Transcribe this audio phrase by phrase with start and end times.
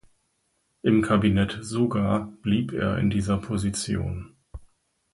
[0.81, 4.35] Im Kabinett Suga blieb er in dieser Position.